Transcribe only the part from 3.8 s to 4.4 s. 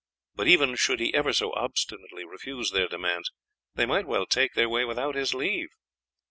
might well